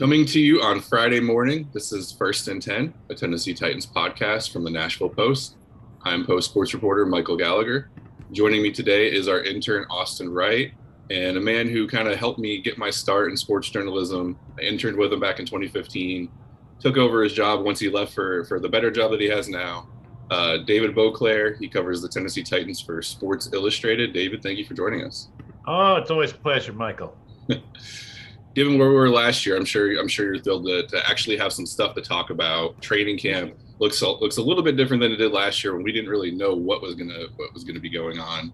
[0.00, 4.50] Coming to you on Friday morning, this is First and 10, a Tennessee Titans podcast
[4.50, 5.56] from the Nashville Post.
[6.04, 7.90] I'm Post sports reporter Michael Gallagher.
[8.32, 10.72] Joining me today is our intern, Austin Wright,
[11.10, 14.38] and a man who kind of helped me get my start in sports journalism.
[14.58, 16.30] I interned with him back in 2015,
[16.78, 19.50] took over his job once he left for, for the better job that he has
[19.50, 19.86] now.
[20.30, 24.14] Uh, David Boclair, he covers the Tennessee Titans for Sports Illustrated.
[24.14, 25.28] David, thank you for joining us.
[25.66, 27.14] Oh, it's always a pleasure, Michael.
[28.54, 31.36] given where we were last year, I'm sure I'm sure you're thrilled to, to actually
[31.38, 32.80] have some stuff to talk about.
[32.82, 35.92] Training camp looks looks a little bit different than it did last year when we
[35.92, 38.52] didn't really know what was gonna what was gonna be going on.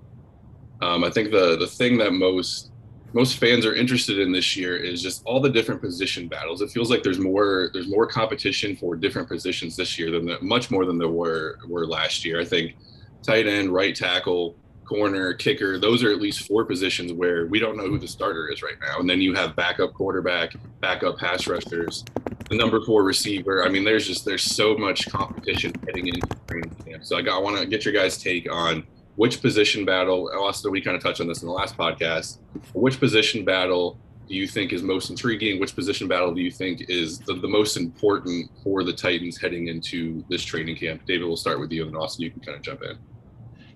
[0.83, 2.73] Um, I think the the thing that most
[3.13, 6.61] most fans are interested in this year is just all the different position battles.
[6.61, 10.39] It feels like there's more there's more competition for different positions this year than the,
[10.43, 12.41] much more than there were were last year.
[12.41, 12.77] I think
[13.23, 17.77] tight end, right tackle, corner, kicker, those are at least four positions where we don't
[17.77, 18.99] know who the starter is right now.
[18.99, 22.05] And then you have backup quarterback, backup pass rushers,
[22.49, 23.65] the number four receiver.
[23.65, 27.05] I mean, there's just there's so much competition heading into training camp.
[27.05, 30.31] So I, got, want to get your guys' take on which position battle.
[30.39, 32.39] Also, we kind of touched on this in the last podcast.
[32.73, 35.61] Which position battle do you think is most intriguing?
[35.61, 39.69] Which position battle do you think is the, the most important for the Titans heading
[39.69, 41.07] into this training camp?
[41.07, 42.99] David, we'll start with you, and Austin, you can kind of jump in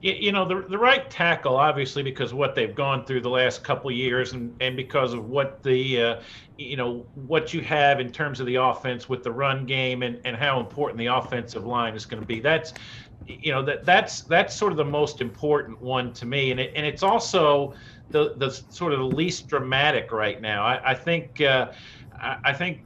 [0.03, 3.91] you know the, the right tackle obviously because what they've gone through the last couple
[3.91, 6.21] years and, and because of what the uh,
[6.57, 10.19] you know what you have in terms of the offense with the run game and,
[10.25, 12.73] and how important the offensive line is going to be that's
[13.27, 16.51] you know that that's that's sort of the most important one to me.
[16.51, 17.75] And it, and it's also
[18.11, 20.65] the the sort of the least dramatic right now.
[20.65, 21.71] I, I think uh,
[22.21, 22.83] I, I think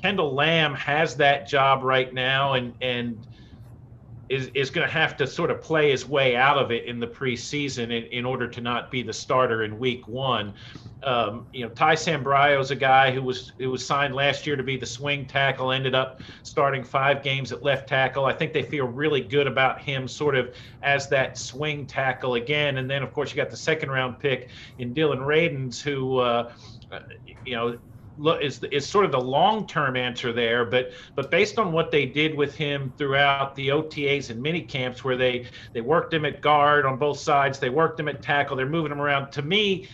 [0.00, 3.26] Kendall Lamb has that job right now and and
[4.30, 7.00] is, is going to have to sort of play his way out of it in
[7.00, 10.54] the preseason in, in order to not be the starter in week one.
[11.02, 14.54] Um, you know, Ty Sambrailo is a guy who was who was signed last year
[14.54, 18.24] to be the swing tackle, ended up starting five games at left tackle.
[18.24, 22.76] I think they feel really good about him sort of as that swing tackle again.
[22.78, 26.52] And then, of course, you got the second round pick in Dillon Radunz, who, uh,
[27.44, 27.78] you know,
[28.40, 30.64] is is sort of the long term answer there.
[30.64, 35.04] But but based on what they did with him throughout the OTAs and mini camps,
[35.04, 38.56] where they they worked him at guard on both sides, they worked him at tackle,
[38.56, 39.32] they're moving him around.
[39.32, 39.88] To me,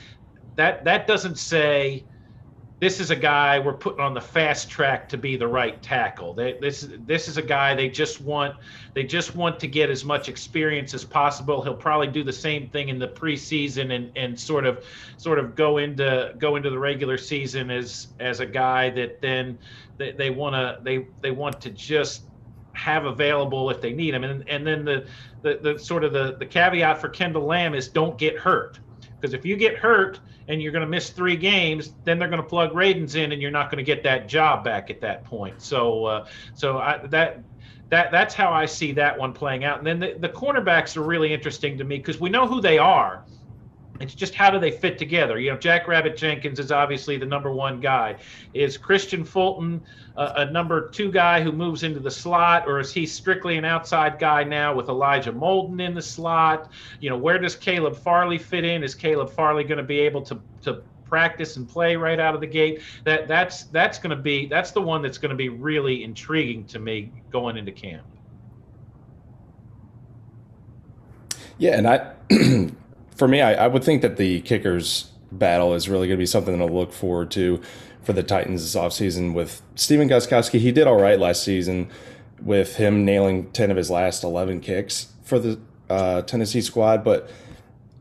[0.57, 2.07] that that doesn't say
[2.79, 6.35] this is a guy we're putting on the fast track to be the right tackle.
[6.35, 8.57] They, this this is a guy they just want
[8.93, 11.63] they just want to get as much experience as possible.
[11.63, 14.85] He'll probably do the same thing in the preseason and, and sort of
[15.17, 19.59] sort of go into go into the regular season as as a guy that then
[19.97, 22.25] they, they want to they they want to just
[22.75, 24.23] have available if they need him.
[24.23, 25.07] And and then the
[25.41, 28.81] the, the sort of the the caveat for Kendall Lamb is don't get hurt
[29.19, 32.43] because if you get hurt and you're going to miss three games, then they're going
[32.43, 35.25] to plug Radunz in, and you're not going to get that job back at that
[35.25, 35.61] point.
[35.61, 37.41] So, uh, so I, that
[37.89, 39.79] that that's how I see that one playing out.
[39.79, 42.79] And then the, the cornerbacks are really interesting to me because we know who they
[42.79, 43.25] are.
[44.01, 45.39] It's just how do they fit together?
[45.39, 48.17] You know, Jack Rabbit Jenkins is obviously the number one guy.
[48.55, 49.83] Is Kristian Fulton
[50.17, 53.65] uh, a number two guy who moves into the slot, or is he strictly an
[53.65, 56.71] outside guy now with Elijah Molden in the slot?
[57.01, 58.83] You know, where does Caleb Farley fit in?
[58.83, 62.41] Is Caleb Farley going to be able to to practice and play right out of
[62.41, 62.83] the gate?
[63.05, 66.65] That that's that's going to be that's the one that's going to be really intriguing
[66.67, 68.07] to me going into camp.
[71.59, 72.13] Yeah, and I
[73.17, 76.27] for me, I, I, would think that the kickers battle is really going to be
[76.27, 77.61] something to look forward to
[78.03, 80.61] for the Titans this offseason with Stephen Gostkowski.
[80.61, 81.91] He did all right last season
[82.41, 87.03] with him nailing 10 of his last 11 kicks for the uh, Tennessee squad.
[87.03, 87.31] But,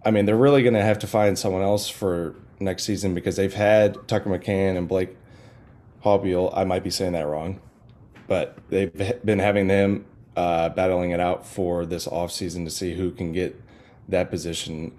[0.06, 3.36] I mean, they're really going to have to find someone else for next season because
[3.38, 5.16] they've had Tucker McCann and Blake
[6.04, 6.56] Haubeil.
[6.56, 7.62] I might be saying that wrong,
[8.28, 8.94] but they've
[9.26, 10.06] been having them
[10.36, 13.60] uh, battling it out for this offseason to see who can get
[14.10, 14.92] that position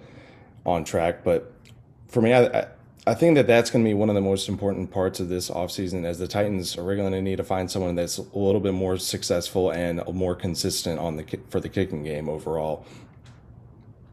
[0.65, 1.25] on track.
[1.25, 1.53] But
[2.09, 2.67] for me, I,
[3.07, 5.49] I think that that's going to be one of the most important parts of this
[5.49, 8.61] offseason as the Titans are really going to need to find someone that's a little
[8.61, 12.85] bit more successful and more consistent on the for the kicking game overall.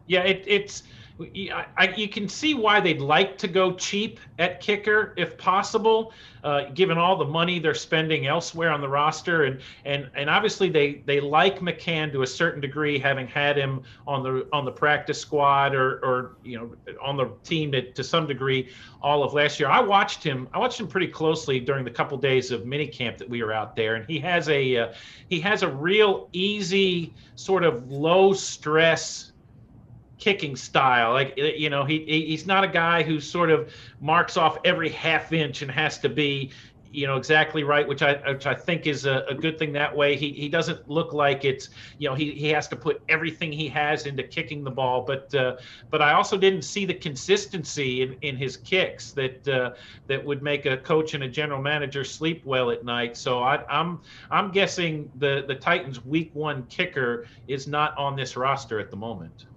[0.05, 0.83] Yeah, it, it's
[1.19, 6.11] I, I, you can see why they'd like to go cheap at kicker if possible,
[6.43, 10.69] uh, given all the money they're spending elsewhere on the roster, and and and obviously
[10.69, 14.71] they they like McCann to a certain degree, having had him on the on the
[14.71, 18.71] practice squad or or you know on the team to, to some degree
[19.03, 19.69] all of last year.
[19.69, 23.29] I watched him I watched him pretty closely during the couple days of minicamp that
[23.29, 24.93] we were out there, and he has a uh,
[25.29, 29.32] he has a real easy sort of low stress
[30.23, 31.11] kicking style.
[31.11, 35.33] Like you know, he he's not a guy who sort of marks off every half
[35.33, 36.51] inch and has to be
[36.93, 39.93] you know exactly right, which I which I think is a, a, good thing that
[39.93, 40.15] way.
[40.15, 43.67] He he doesn't look like it's you know he, he has to put everything he
[43.67, 45.57] has into kicking the ball, but uh,
[45.89, 49.71] but I also didn't see the consistency in, in his kicks that uh,
[50.07, 53.17] that would make a coach and a general manager sleep well at night.
[53.17, 53.99] So I, I'm
[54.31, 58.97] I'm guessing the the Titans' Week One kicker is not on this roster at the
[58.97, 59.47] moment.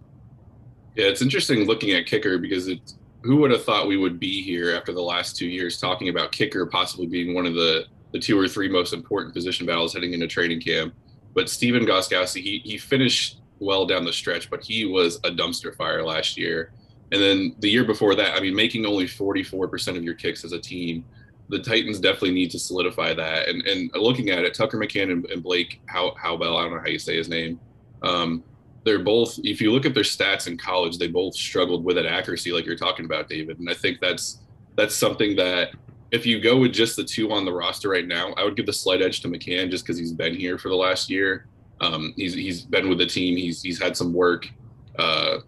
[0.96, 4.42] Yeah, it's interesting looking at kicker because it's who would have thought we would be
[4.42, 8.18] here after the last two years talking about kicker possibly being one of the the
[8.18, 10.94] two or three most important position battles heading into training camp.
[11.34, 15.74] But Stephen Gostkowski, he he finished well down the stretch, but he was a dumpster
[15.76, 16.72] fire last year.
[17.12, 20.52] And then the year before that, I mean, making only 44% of your kicks as
[20.52, 21.04] a team,
[21.48, 23.48] the Titans definitely need to solidify that.
[23.48, 26.80] And and looking at it, Tucker McCann and, and Blake How Howbell, I don't know
[26.80, 27.60] how you say his name.
[28.02, 28.42] Um,
[28.86, 32.06] they're both if you look at their stats in college they both struggled with that
[32.06, 34.38] accuracy like you're talking about david and i think that's
[34.76, 35.70] that's something that
[36.12, 38.64] if you go with just the two on the roster right now i would give
[38.64, 41.46] the slight edge to mccann just because he's been here for the last year
[41.82, 44.48] um, he's he's been with the team he's he's had some work
[44.98, 45.38] uh,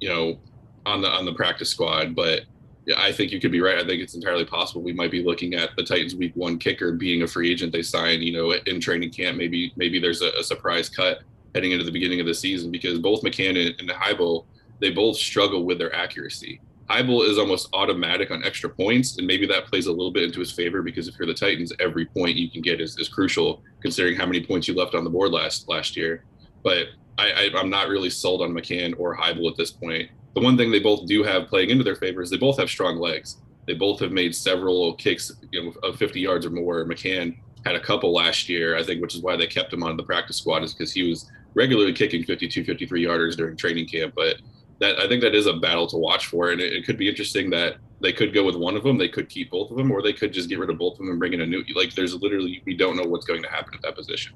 [0.00, 0.38] you know
[0.86, 2.42] on the on the practice squad but
[2.84, 3.78] yeah, I think you could be right.
[3.78, 6.92] I think it's entirely possible we might be looking at the Titans week one kicker
[6.92, 9.38] being a free agent they sign, you know, in training camp.
[9.38, 11.22] Maybe maybe there's a, a surprise cut
[11.54, 14.44] heading into the beginning of the season because both McCann and Haubeil,
[14.80, 16.60] they both struggle with their accuracy.
[16.90, 20.40] Haubeil is almost automatic on extra points, and maybe that plays a little bit into
[20.40, 23.62] his favor because if you're the Titans, every point you can get is, is crucial
[23.80, 26.24] considering how many points you left on the board last last year.
[26.62, 26.88] But
[27.18, 30.10] I, I, am not really sold on McCann or Haubeil at this point.
[30.34, 32.68] The one thing they both do have playing into their favor is they both have
[32.68, 33.38] strong legs.
[33.66, 36.84] They both have made several kicks you know, of 50 yards or more.
[36.84, 39.96] McCann had a couple last year, I think, which is why they kept him on
[39.96, 44.14] the practice squad, is because he was regularly kicking 52, 53 yarders during training camp.
[44.14, 44.36] But
[44.78, 47.08] that I think that is a battle to watch for, and it, it, could be
[47.08, 49.90] interesting that they could go with one of them, they could keep both of them,
[49.90, 51.64] or they could just get rid of both of them and bring in a new.
[51.74, 54.34] Like, there's literally we don't know what's going to happen at that position.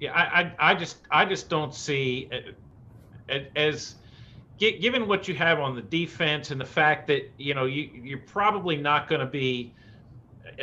[0.00, 2.30] Yeah, I, I, I just I just don't see
[3.28, 3.96] uh, as
[4.58, 8.18] given what you have on the defense and the fact that you know you you're
[8.18, 9.72] probably not going to be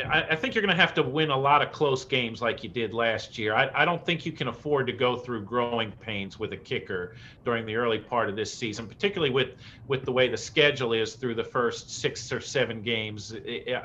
[0.08, 2.62] I, I think you're going to have to win a lot of close games like
[2.62, 3.54] you did last year.
[3.54, 7.14] I, I don't think you can afford to go through growing pains with a kicker
[7.44, 9.50] during the early part of this season, particularly with
[9.88, 13.34] with the way the schedule is through the first six or seven games.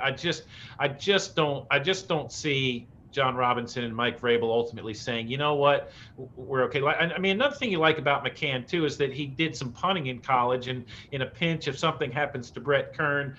[0.01, 0.43] I just
[0.79, 5.37] I just don't I just don't see Jon Robinson and Mike Vrabel ultimately saying, you
[5.37, 5.91] know what,
[6.35, 6.81] we're okay.
[6.81, 10.07] I mean, another thing you like about McCann too is that he did some punting
[10.07, 13.35] in college, and in a pinch, if something happens to Brett Kern,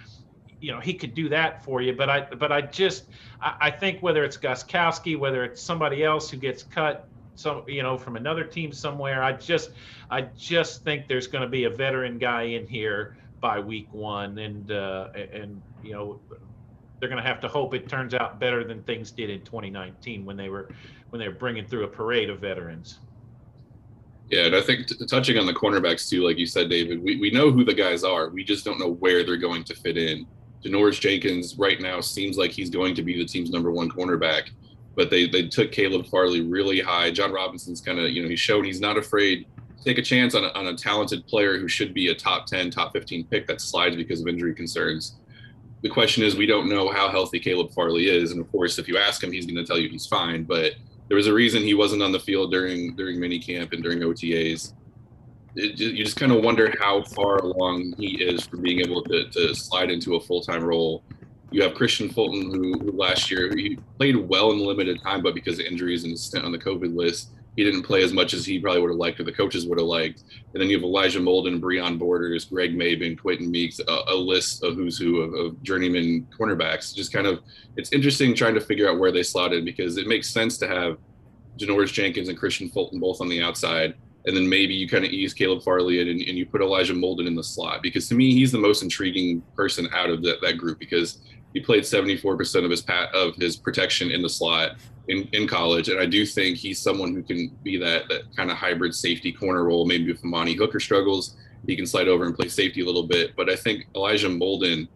[0.63, 1.93] you know he could do that for you.
[1.93, 3.05] But I but I just
[3.41, 7.83] I, I think whether it's Gostkowski, whether it's somebody else who gets cut, some you
[7.83, 9.73] know from another team somewhere, I just
[10.11, 14.39] I just think there's going to be a veteran guy in here by week one,
[14.39, 16.21] and uh, and you know
[17.01, 20.25] they're going to have to hope it turns out better than things did in 2019
[20.25, 20.69] when they were
[21.11, 23.01] when they were bringing through a parade of veterans.
[24.31, 27.17] Yeah, and I think t- touching on the cornerbacks too, like you said, David, we,
[27.17, 28.31] we know who the guys are.
[28.31, 30.27] We just don't know where they're going to fit in.
[30.65, 34.51] Janoris Jenkins right now seems like he's going to be the team's number one cornerback,
[34.95, 37.11] but they they took Caleb Farley really high.
[37.11, 39.47] Jon Robinson's kind of you know he showed he's not afraid
[39.79, 42.47] to take a chance on a, on a talented player who should be a top
[42.47, 45.17] 10, top 15 pick that slides because of injury concerns.
[45.83, 48.87] The question is, we don't know how healthy Caleb Farley is, and of course, if
[48.87, 50.45] you ask him, he's going to tell you he's fine.
[50.45, 50.75] But
[51.09, 53.99] there was a reason he wasn't on the field during during mini camp and during
[53.99, 54.73] OTAs
[55.57, 59.29] it, you just kind of wonder how far along he is for being able to,
[59.31, 61.03] to slide into a full time role.
[61.51, 65.35] You have Kristian Fulton, who, who, last year he played well in limited time, but
[65.35, 68.47] because of injuries and stint on the COVID list, he didn't play as much as
[68.47, 70.25] he probably would have liked or the coaches would have liked.
[70.55, 74.65] And then you have Elijah Molden, Breon Borders, Greg Mabin, Quenton Meeks, a, a list
[74.65, 76.95] of who's who of, of, journeyman cornerbacks.
[76.95, 77.41] Just kind of,
[77.77, 80.97] it's interesting trying to figure out where they slotted because it makes sense to have
[81.59, 83.95] Janoris Jenkins and Kristian Fulton both on the outside
[84.27, 86.95] and then maybe you kind of ease Caleb Farley in and, and, you put Elijah
[86.95, 90.39] Molden in the slot because to me he's the most intriguing person out of the,
[90.43, 91.21] that group because
[91.53, 94.77] he played 74% of his pat of his protection in the slot
[95.09, 98.51] in, in college and I do think he's someone who can be that that kind
[98.51, 101.37] of hybrid safety corner role maybe if Amani Hooker struggles
[101.67, 104.89] he can slide over and play safety a little bit but I think Elijah Molden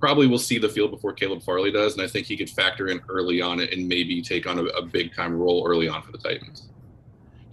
[0.00, 2.88] probably will see the field before Caleb Farley does and I think he could factor
[2.88, 6.02] in early on it and maybe take on a, a big time role early on
[6.02, 6.68] for the Titans.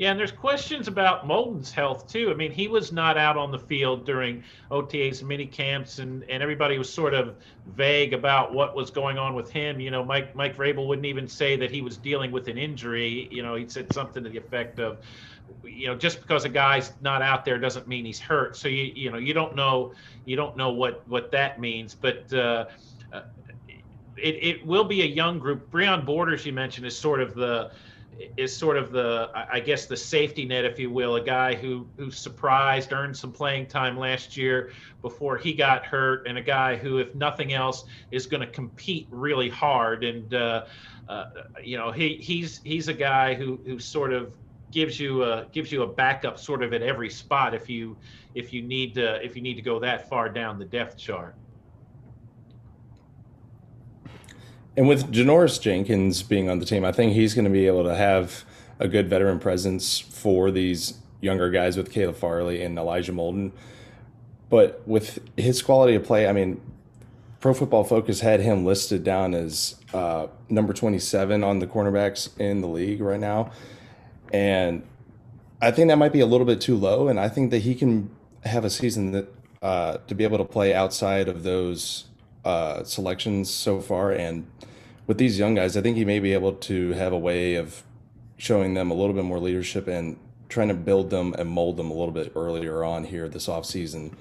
[0.01, 2.31] Yeah, and there's questions about Molden's health too.
[2.31, 6.24] I mean, he was not out on the field during OTAs and mini camps, and,
[6.24, 7.36] and everybody was sort of
[7.75, 9.79] vague about what was going on with him.
[9.79, 13.29] You know, Mike Mike Vrabel wouldn't even say that he was dealing with an injury.
[13.29, 14.98] You know, he said something to the effect of,
[15.63, 18.58] you know, just because a guy's not out there doesn't mean he's hurt.
[18.58, 19.93] So you you know you don't know
[20.25, 22.34] you don't know what what that means, but.
[22.34, 22.65] Uh,
[24.17, 25.72] it, it will be a young group.
[25.72, 27.72] Breon Borders, you mentioned, is sort of the
[28.38, 31.88] is sort of the I guess the safety net, if you will, a guy who
[31.98, 36.75] who surprised, earned some playing time last year before he got hurt, and a guy
[36.75, 40.03] who, if nothing else, is going to compete really hard.
[40.03, 40.65] And uh,
[41.08, 41.25] uh,
[41.63, 44.36] you know, he he's he's a guy who who sort of
[44.72, 47.98] gives you a gives you a backup sort of at every spot if you
[48.36, 51.36] if you need to if you need to go that far down the depth chart.
[54.78, 57.84] And with Janoris Jenkins being on the team, I think he's going to be able
[57.84, 58.46] to have
[58.80, 63.51] a good veteran presence for these younger guys with Caleb Farley and Elijah Molden.
[64.50, 66.62] But with his quality of play, I mean,
[67.40, 72.62] Pro Football Focus had him listed down as uh, number 27 on the cornerbacks in
[72.62, 73.51] the league right now.
[74.32, 74.84] And
[75.62, 77.08] I think that might be a little bit too low.
[77.08, 78.10] And I think that he can
[78.44, 82.06] have a season that uh, to be able to play outside of those
[82.43, 84.48] uh, selections so far, and
[85.07, 87.83] with these young guys, I think he may be able to have a way of
[88.38, 90.17] showing them a little bit more leadership and
[90.50, 93.65] trying to build them and mold them a little bit earlier on here this off
[93.65, 94.15] season.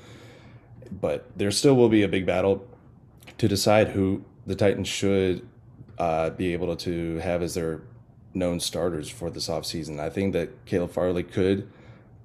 [0.90, 2.66] But there still will be a big battle
[3.38, 5.46] to decide who the Titans should
[5.98, 7.82] uh, be able to have as their
[8.34, 10.00] known starters for this offseason.
[10.00, 11.70] I think that Caleb Farley could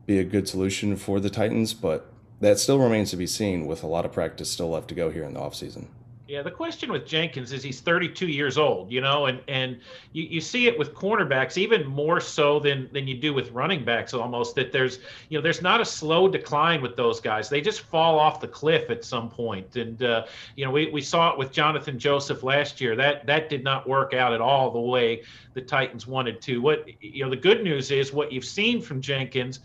[0.06, 2.12] be a good solution for the Titans, but
[2.42, 5.10] that still remains to be seen with a lot of practice still left to go
[5.10, 5.88] here in the offseason.
[6.28, 9.80] Yeah, the question with Jenkins is he's 32 years old, you know, and and
[10.12, 13.86] you, you see it with cornerbacks even more so than than you do with running
[13.86, 14.98] backs almost that there's
[15.30, 17.48] you know there's not a slow decline with those guys.
[17.48, 19.76] They just fall off the cliff at some point.
[19.76, 20.26] And uh,
[20.56, 22.96] you know, we, we saw it with Johnathan Joseph last year.
[22.96, 25.22] That that did not work out at all the way
[25.54, 26.60] the Titans wanted to.
[26.60, 29.60] What you know, the good news is what you've seen from Jenkins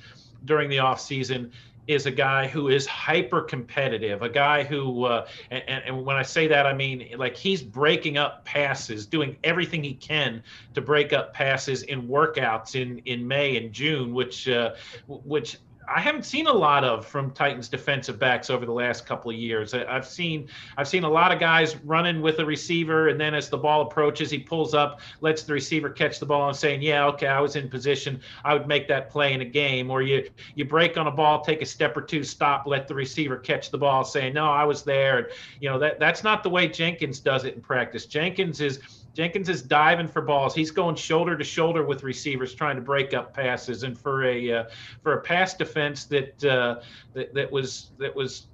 [0.44, 1.50] during the offseason
[1.90, 6.22] is a guy who is hyper competitive, a guy who, uh, and, and, when I
[6.22, 10.42] say that, I mean like he's breaking up passes, doing everything he can
[10.74, 14.74] to break up passes in workouts in in May and June, which uh,
[15.08, 15.56] which
[15.92, 19.36] I haven't seen a lot of from Titans defensive backs over the last couple of
[19.36, 19.74] years.
[19.74, 23.48] I've seen I've seen a lot of guys running with a receiver, and then as
[23.48, 27.06] the ball approaches, he pulls up, lets the receiver catch the ball, and saying, "Yeah,
[27.06, 28.20] okay, I was in position.
[28.44, 31.40] I would make that play in a game." Or you you break on a ball,
[31.42, 34.64] take a step or two, stop, let the receiver catch the ball, saying, "No, I
[34.64, 35.26] was there." And,
[35.60, 38.06] you know that that's not the way Jenkins does it in practice.
[38.06, 38.78] Jenkins is
[39.14, 40.54] Jenkins is diving for balls.
[40.54, 43.82] He's going shoulder to shoulder with receivers, trying to break up passes.
[43.82, 44.64] And for a uh,
[45.02, 46.80] for a pass defense that, uh,
[47.14, 48.46] that that was that was,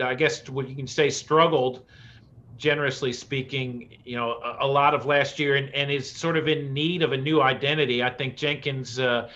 [0.00, 1.84] I guess what you can say struggled,
[2.56, 6.46] generously speaking, you know, a, a lot of last year, and, and is sort of
[6.46, 8.02] in need of a new identity.
[8.02, 9.30] I think Jenkins uh,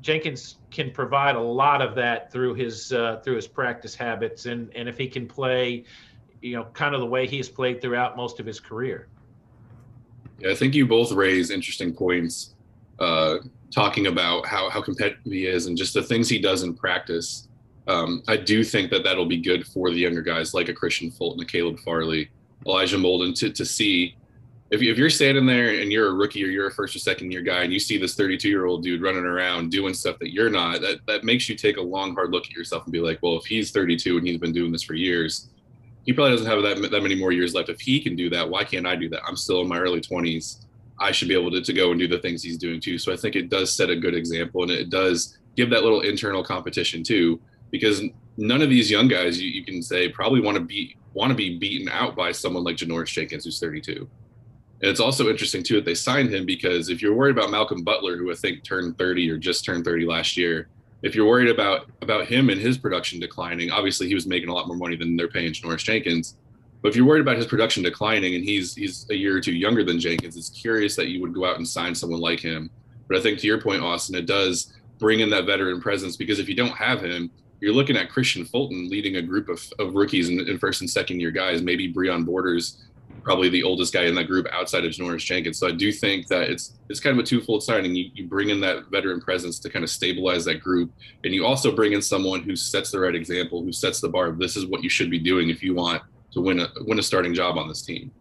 [0.00, 4.70] Jenkins can provide a lot of that through his uh, through his practice habits, and
[4.74, 5.84] and if he can play,
[6.42, 9.08] you know, kind of the way he's played throughout most of his career.
[10.38, 12.54] Yeah, I think you both raise interesting points,
[12.98, 13.36] uh,
[13.72, 17.48] talking about how how competitive he is and just the things he does in practice.
[17.86, 21.12] Um, I do think that that'll be good for the younger guys like a Kristian
[21.12, 22.30] Fulton, a Caleb Farley,
[22.66, 24.16] Elijah Molden to to see.
[24.70, 26.98] If, you, if you're standing there and you're a rookie or you're a first or
[26.98, 30.18] second year guy and you see this 32 year old dude running around doing stuff
[30.18, 32.92] that you're not, that, that makes you take a long, hard look at yourself and
[32.92, 35.50] be like, well, if he's 32 and he's been doing this for years,
[36.04, 37.68] he probably doesn't have that that many more years left.
[37.68, 39.22] If he can do that, why can't I do that?
[39.26, 40.64] I'm still in my early 20s.
[40.98, 42.98] I should be able to, to go and do the things he's doing too.
[42.98, 46.02] So I think it does set a good example and it does give that little
[46.02, 48.02] internal competition too, because
[48.36, 51.36] none of these young guys you, you can say probably want to be want to
[51.36, 54.08] be beaten out by someone like Janoris Jenkins, who's 32.
[54.82, 57.82] And it's also interesting too that they signed him because if you're worried about Malcolm
[57.82, 60.68] Butler, who I think turned 30 or just turned 30 last year,
[61.04, 64.54] if you're worried about about him and his production declining, obviously he was making a
[64.54, 66.36] lot more money than they're paying Janoris Jenkins.
[66.80, 69.52] But if you're worried about his production declining and he's he's a year or two
[69.52, 72.70] younger than Jenkins, it's curious that you would go out and sign someone like him.
[73.06, 76.38] But I think to your point, Austin, it does bring in that veteran presence because
[76.38, 77.30] if you don't have him,
[77.60, 80.88] you're looking at Kristian Fulton leading a group of, of rookies and, and first and
[80.88, 82.82] second year guys, maybe Breon Borders
[83.24, 85.58] probably the oldest guy in that group outside of Janoris Jenkins.
[85.58, 87.94] So I do think that it's it's kind of a twofold signing.
[87.96, 90.92] You, you bring in that veteran presence to kind of stabilize that group,
[91.24, 94.30] and you also bring in someone who sets the right example, who sets the bar.
[94.32, 96.02] This is what you should be doing if you want
[96.32, 98.12] to win a win a starting job on this team.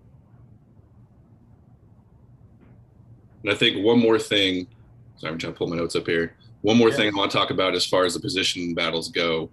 [3.44, 4.68] And I think one more thing.
[5.18, 6.36] Sorry, I'm trying to pull my notes up here.
[6.62, 6.96] One more yeah.
[6.96, 9.50] thing I want to talk about as far as the position battles go.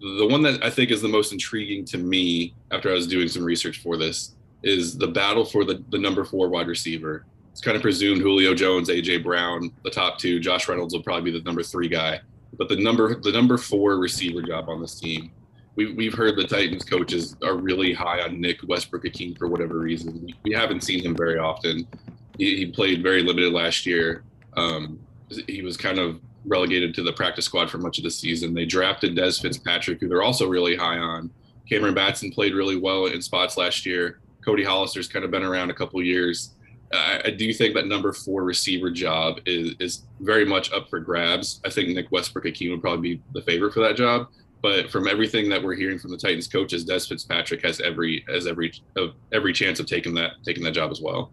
[0.00, 3.28] The one that I think is the most intriguing to me after I was doing
[3.28, 7.24] some research for this is the battle for the, the number four wide receiver.
[7.50, 10.40] It's kind of presumed Julio Jones, AJ Brown, the top two.
[10.40, 12.20] Josh Reynolds will probably be the number three guy,
[12.56, 15.30] but the number the number four receiver job on this team
[15.74, 20.22] we, we've heard the Titans coaches are really high on Nick Westbrook-Ikhine for whatever reason.
[20.24, 21.86] We, we haven't seen him very often.
[22.38, 24.24] He, he played very limited last year.
[24.56, 24.98] Um,
[25.46, 28.52] he was kind of relegated to the practice squad for much of the season.
[28.52, 31.30] They drafted Dez Fitzpatrick, who they're also really high on.
[31.68, 34.18] Cameron Batson played really well in spots last year.
[34.44, 36.54] Cody Hollister's kind of been around a couple years.
[36.92, 41.00] I, I do think that number four receiver job is is very much up for
[41.00, 41.60] grabs.
[41.64, 44.28] I think Nick Westbrook-Ikhine would probably be the favorite for that job.
[44.62, 48.46] But from everything that we're hearing from the Titans coaches, Dez Fitzpatrick has every has
[48.46, 48.72] every
[49.32, 51.32] every chance of taking that taking that job as well.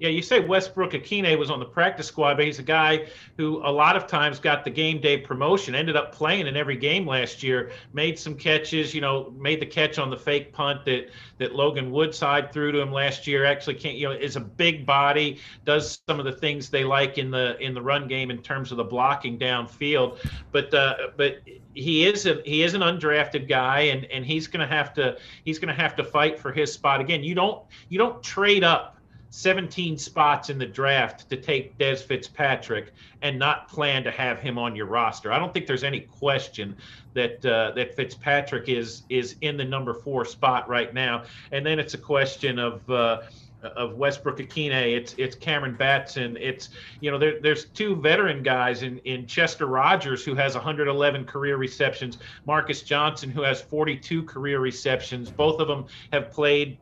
[0.00, 3.68] Yeah, you say Westbrook-Ikhine was on the practice squad, but he's a guy who a
[3.70, 7.42] lot of times got the game day promotion, ended up playing in every game last
[7.42, 11.54] year, made some catches, you know, made the catch on the fake punt that that
[11.54, 13.44] Logan Woodside threw to him last year.
[13.44, 17.18] Actually can't, you know, is a big body, does some of the things they like
[17.18, 20.18] in the in the run game in terms of the blocking downfield.
[20.50, 21.40] But uh, but
[21.74, 25.18] he is a he is an undrafted guy and and he's going to have to
[25.44, 27.22] he's going to have to fight for his spot again.
[27.22, 28.96] You don't you don't trade up
[29.30, 34.58] 17 spots in the draft to take Dez Fitzpatrick and not plan to have him
[34.58, 35.32] on your roster.
[35.32, 36.76] I don't think there's any question
[37.14, 41.24] that uh, that Fitzpatrick is is in the number four spot right now.
[41.52, 43.22] And then it's a question of uh,
[43.62, 44.96] of Westbrook-Ikhine.
[44.96, 46.36] It's it's Cameron Batson.
[46.40, 46.70] It's
[47.00, 51.56] you know there, there's two veteran guys in in Chester Rogers who has 111 career
[51.56, 52.18] receptions.
[52.46, 55.30] Marcus Johnson who has 42 career receptions.
[55.30, 56.78] Both of them have played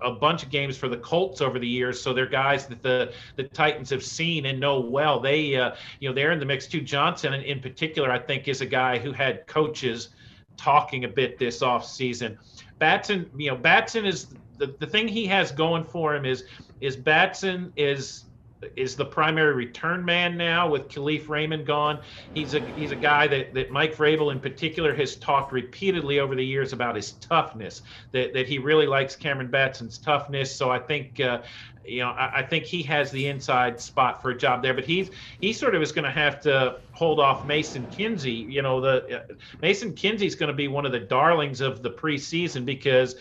[0.00, 3.12] a bunch of games for the Colts over the years, so they're guys that the
[3.36, 5.18] the Titans have seen and know well.
[5.20, 6.80] They, uh, you know, they're in the mix too.
[6.80, 10.10] Johnson, in particular, I think, is a guy who had coaches
[10.56, 12.38] talking a bit this off season.
[12.78, 16.44] Batson, you know, Batson is the, the thing he has going for him is
[16.80, 18.25] is Batson is
[18.74, 22.00] is the primary return man now with Kalif Raymond gone.
[22.34, 26.34] He's a he's a guy that, that Mike Vrabel in particular has talked repeatedly over
[26.34, 27.82] the years about his toughness.
[28.12, 30.54] That that he really likes Cameron Batson's toughness.
[30.54, 31.42] So I think uh,
[31.84, 34.74] you know I, I, think he has the inside spot for a job there.
[34.74, 38.32] But he's he sort of is going to have to hold off Mason Kinsey.
[38.32, 41.82] You know the uh, Mason Kinsey is going to be one of the darlings of
[41.82, 43.16] the preseason because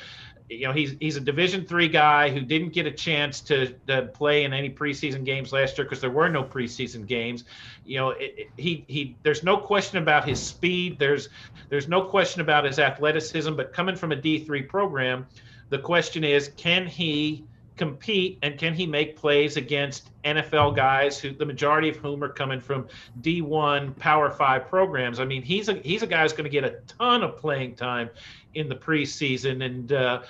[0.50, 4.04] you know he's he's a division three guy who didn't get a chance to, to
[4.14, 7.46] play in any preseason games last year because there were no preseason games
[7.86, 11.30] you know it, it, he he there's no question about his speed there's
[11.70, 15.26] there's no question about his athleticism but coming from a d3 program
[15.70, 17.44] the question is can he
[17.76, 22.30] compete and can he make plays against NFL guys who the majority of whom are
[22.30, 22.88] coming from
[23.22, 25.20] D1 Power 5 programs.
[25.20, 27.76] I mean, he's a he's a guy who's going to get a ton of playing
[27.76, 28.10] time
[28.56, 30.22] in the preseason and uh,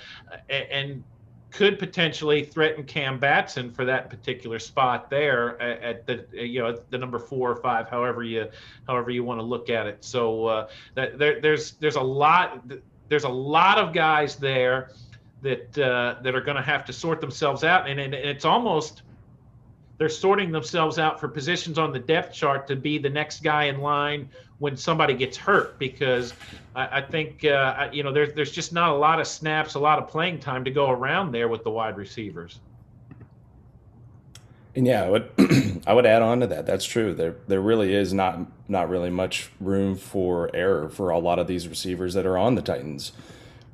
[0.50, 1.02] and
[1.50, 6.98] could potentially threaten Cam Batson for that particular spot there at the you know the
[6.98, 8.48] number four or five, however you
[8.86, 10.04] however you want to look at it.
[10.04, 12.62] So uh, that there, there's there's a lot
[13.08, 14.90] there's a lot of guys there
[15.42, 19.02] that uh, that are going to have to sort themselves out, and, and it's almost
[19.98, 23.64] they're sorting themselves out for positions on the depth chart to be the next guy
[23.64, 26.32] in line when somebody gets hurt because
[26.74, 29.80] I, I think uh, you know there's there's just not a lot of snaps, a
[29.80, 32.60] lot of playing time to go around there with the wide receivers.
[34.74, 35.30] And yeah, I would
[35.86, 36.66] I would add on to that.
[36.66, 37.14] That's true.
[37.14, 41.46] There there really is not not really much room for error for a lot of
[41.46, 43.12] these receivers that are on the Titans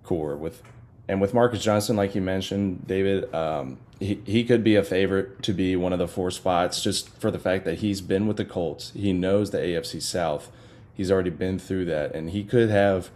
[0.05, 0.63] corps with
[1.09, 5.43] and with Marcus Johnson, like you mentioned, David, um, he, he could be a favorite
[5.43, 8.37] to be one of the four spots just for the fact that he's been with
[8.37, 8.93] the Colts.
[8.95, 10.51] He knows the AFC South.
[10.95, 13.11] He's already been through that, and he could have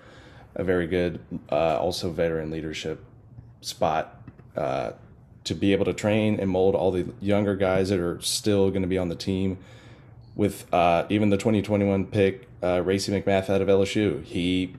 [0.55, 3.05] a very good, uh, also veteran leadership
[3.61, 4.23] spot
[4.57, 4.93] uh,
[5.45, 8.83] to be able to train and mold all the younger guys that are still going
[8.83, 9.59] to be on the team.
[10.35, 14.75] With uh, even the 2021 pick, uh, Racey McMath out of LSU, he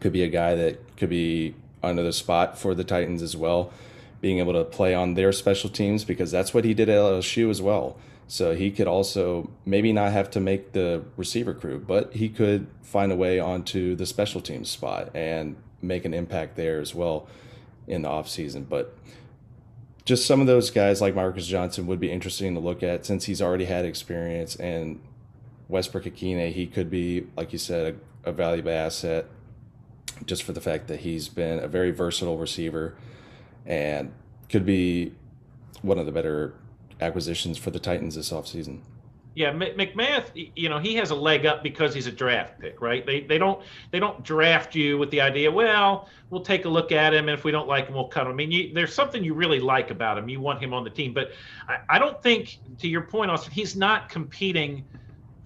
[0.00, 3.72] could be a guy that could be under the spot for the Titans as well,
[4.20, 7.50] being able to play on their special teams because that's what he did at LSU
[7.50, 7.96] as well.
[8.26, 12.66] So he could also maybe not have to make the receiver crew, but he could
[12.82, 17.28] find a way onto the special teams spot and make an impact there as well
[17.86, 18.68] in the offseason.
[18.68, 18.96] But
[20.04, 23.24] just some of those guys like Marcus Johnson would be interesting to look at since
[23.24, 25.00] he's already had experience and
[25.68, 29.26] Westbrook-Ikhine, he could be, like you said, a, a valuable asset
[30.26, 32.94] just for the fact that he's been a very versatile receiver
[33.66, 34.12] and
[34.48, 35.12] could be
[35.82, 36.54] one of the better
[37.00, 38.80] acquisitions for the Titans this offseason.
[39.36, 43.04] Yeah, McMath, you know, he has a leg up because he's a draft pick, right?
[43.04, 46.92] They they don't they don't draft you with the idea, well, we'll take a look
[46.92, 48.32] at him, and if we don't like him, we'll cut him.
[48.32, 50.28] I mean, you, there's something you really like about him.
[50.28, 51.32] You want him on the team, but
[51.68, 54.84] I, I don't think, to your point, Austin, he's not competing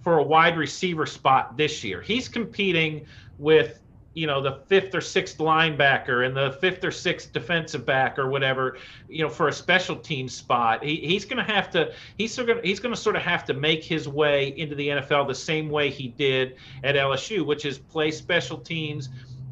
[0.03, 1.99] for a wide receiver spot this year.
[1.99, 3.07] He's competing
[3.39, 3.81] with
[4.13, 8.29] you know the fifth or sixth linebacker and the fifth or sixth defensive back or
[8.29, 12.33] whatever you know for a special team spot he, he's going to have to he's
[12.33, 15.27] sort of he's going to sort of have to make his way into the NFL
[15.27, 19.09] the same way he did at LSU which is play special teams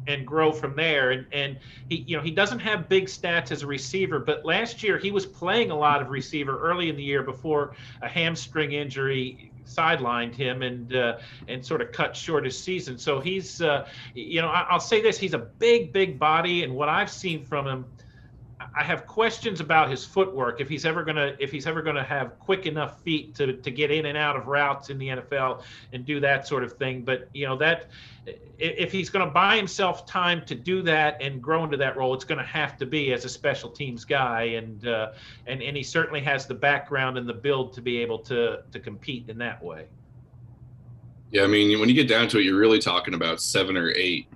[0.08, 1.12] and grow from there.
[1.12, 4.82] And and he you know he doesn't have big stats as a receiver but last
[4.82, 8.72] year he was playing a lot of receiver early in the year before a hamstring
[8.72, 12.98] injury sidelined him and uh, and sort of cut short his season.
[12.98, 16.74] So he's, uh, you know, I, will say this: he's a big, big body, and
[16.74, 17.84] what I've seen from him,
[18.76, 20.60] I have questions about his footwork.
[20.60, 23.90] If he's ever gonna, if he's ever gonna have quick enough feet to to get
[23.90, 27.02] in and out of routes in the NFL and do that sort of thing.
[27.02, 27.86] But you know that
[28.58, 32.24] if he's to buy himself time to do that and grow into that role, it's
[32.38, 35.12] to have to be as a special teams guy, and uh,
[35.46, 38.80] and and he certainly has the background and the build to be able to to
[38.80, 39.86] compete in that way.
[41.30, 43.90] Yeah, I mean, when you get down to it, you're really talking about seven or
[43.90, 44.28] eight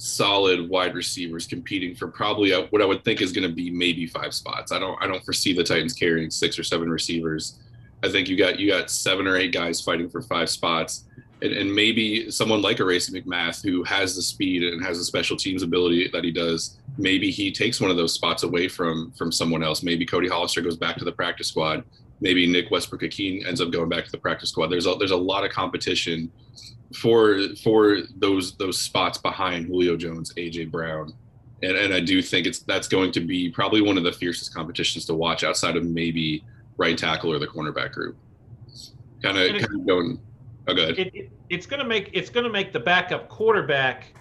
[0.00, 4.06] solid wide receivers competing for probably what I would think is going to be maybe
[4.06, 4.72] five spots.
[4.72, 7.58] I don't I don't foresee the Titans carrying six or seven receivers.
[8.02, 11.04] I think you got you got seven or eight guys fighting for five spots
[11.42, 15.04] and, and maybe someone like a Racey McMath who has the speed and has the
[15.04, 19.12] special teams ability that he does, maybe he takes one of those spots away from
[19.12, 19.82] from someone else.
[19.82, 21.84] Maybe Cody Hollister goes back to the practice squad.
[22.20, 24.68] Maybe Nick Westbrook-Ikhine ends up going back to the practice squad.
[24.68, 26.30] There's a, there's a lot of competition
[26.94, 31.14] for for those those spots behind Julio Jones, AJ Brown,
[31.62, 34.54] and and I do think it's that's going to be probably one of the fiercest
[34.54, 36.44] competitions to watch outside of maybe
[36.76, 38.16] right tackle or the cornerback group.
[39.22, 40.20] Kind of kind of going
[40.70, 40.98] Oh, good.
[40.98, 44.14] It, it, it's going to make it's going to make the backup quarterback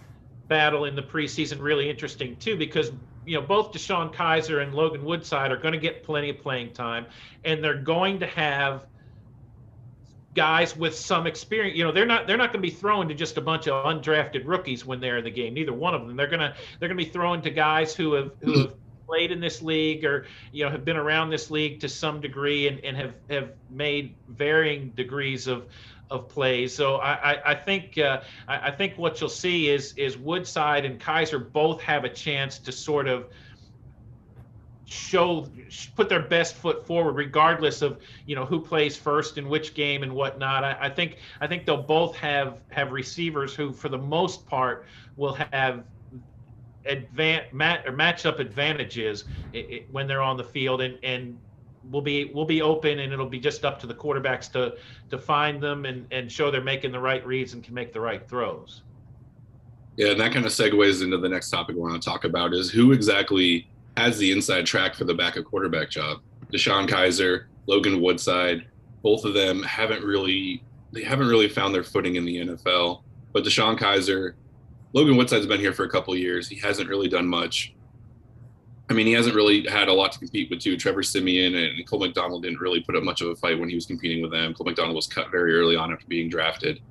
[0.47, 2.91] battle in the preseason really interesting too, because
[3.29, 6.73] you know both DeShone Kizer and Logan Woodside are going to get plenty of playing
[6.73, 7.05] time,
[7.45, 8.87] and they're going to have
[10.33, 11.77] guys with some experience.
[11.77, 13.85] You know, they're not they're not going to be thrown to just a bunch of
[13.85, 15.53] undrafted rookies when they're in the game.
[15.53, 16.17] Neither one of them.
[16.17, 18.73] They're gonna they're gonna be thrown to guys who have who have
[19.05, 22.67] played in this league or you know have been around this league to some degree
[22.67, 25.67] and, and have have made varying degrees of
[26.09, 26.73] of plays.
[26.73, 30.85] So I, I, I think uh, I, I, think what you'll see is is Woodside
[30.85, 33.27] and Kizer both have a chance to sort of
[34.85, 35.47] show
[35.95, 40.01] put their best foot forward regardless of you know who plays first in which game
[40.01, 43.99] and whatnot I, I think i think they'll both have have receivers who for the
[43.99, 45.83] most part will have
[46.87, 51.37] advan- mat- or match up advantages it, it, when they're on the field and and
[51.89, 54.75] we'll be we'll be open and it'll be just up to the quarterbacks to
[55.09, 58.01] to find them and and show they're making the right reads and can make the
[58.01, 58.83] right throws.
[59.97, 62.53] Yeah, and that kind of segues into the next topic we want to talk about
[62.53, 66.19] is who exactly has the inside track for the backup quarterback job.
[66.53, 68.65] DeShone Kizer Logan Woodside,
[69.03, 73.03] both of them haven't really they haven't really found their footing in the NFL.
[73.33, 74.33] But DeShone Kizer
[74.93, 76.47] Logan Woodside's been here for a couple years.
[76.47, 77.75] He hasn't really done much.
[78.89, 80.75] I mean, he hasn't really had a lot to compete with too.
[80.75, 83.75] Trevor Siemian and Cole McDonald didn't really put up much of a fight when he
[83.75, 84.53] was competing with them.
[84.55, 86.81] Cole McDonald was cut very early on after being drafted.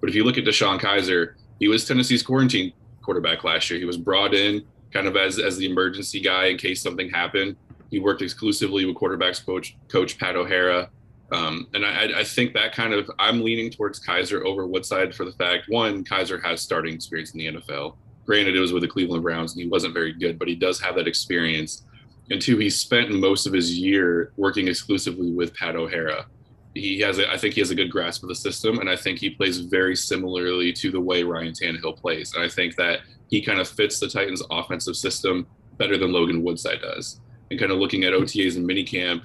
[0.00, 3.78] But if you look at DeShone Kizer, he was Tennessee's quarantine quarterback last year.
[3.78, 7.56] He was brought in kind of as as the emergency guy in case something happened.
[7.90, 10.90] He worked exclusively with quarterbacks coach coach Pat O'Hara.
[11.32, 15.24] Um, and I, I think that kind of I'm leaning towards Kizer over Woodside for
[15.24, 17.94] the fact one, Kizer has starting experience in the NFL.
[18.26, 20.80] Granted, it was with the Cleveland Browns and he wasn't very good, but he does
[20.80, 21.84] have that experience.
[22.30, 26.26] And two, he spent most of his year working exclusively with Pat O'Hara.
[26.74, 28.96] He has, a, I think, he has a good grasp of the system, and I
[28.96, 32.34] think he plays very similarly to the way Ryan Tannehill plays.
[32.34, 35.46] And I think that he kind of fits the Titans' offensive system
[35.78, 37.20] better than Logan Woodside does.
[37.50, 39.22] And kind of looking at OTAs and minicamp,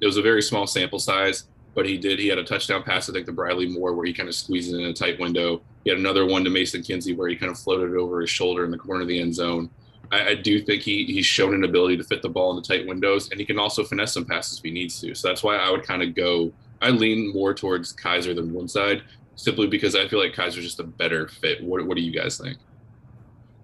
[0.00, 2.18] it was a very small sample size, but he did.
[2.18, 4.72] He had a touchdown pass, I think, to Bradley Moore, where he kind of squeezed
[4.72, 5.62] it in a tight window.
[5.86, 8.64] He had another one to Mason Kinsey, where he kind of floated over his shoulder
[8.64, 9.70] in the corner of the end zone.
[10.10, 12.62] I, I, do think he he's shown an ability to fit the ball in the
[12.62, 15.14] tight windows, and he can also finesse some passes if he needs to.
[15.14, 16.52] So that's why I would kind of go.
[16.82, 19.04] I lean more towards Kizer than Woodside,
[19.36, 21.62] simply because I feel like Kizer's just a better fit.
[21.62, 22.58] What What do you guys think?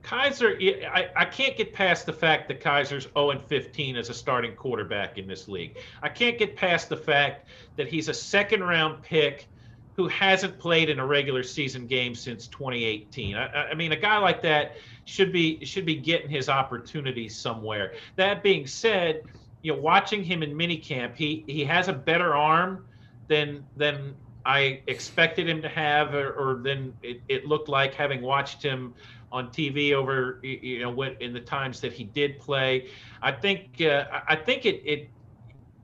[0.05, 4.15] Kizer, I, I can't get past the fact that Kizer's 0 and 15 as a
[4.15, 5.77] starting quarterback in this league.
[6.05, 9.49] I can't get past the fact that he's a second round pick
[9.97, 13.37] who hasn't played in a regular season game since 2018.
[13.37, 17.95] I, I, mean, a guy like that should be should be getting his opportunities somewhere.
[18.17, 19.23] That being said,
[19.63, 22.87] you know, watching him in minicamp, he he has a better arm
[23.29, 28.23] than than I expected him to have, or, or than it, it looked like having
[28.23, 28.95] watched him
[29.31, 32.89] on TV over you know in the times that he did play.
[33.21, 35.11] I think uh, I think it it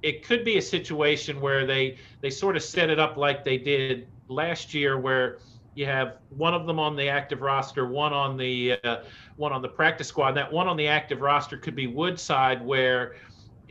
[0.02, 3.58] it could be a situation where they they sort of set it up like they
[3.58, 5.38] did last year, where
[5.74, 8.96] you have one of them on the active roster, one on the uh,
[9.36, 10.32] one on the practice squad.
[10.32, 13.14] That one on the active roster could be Woodside, where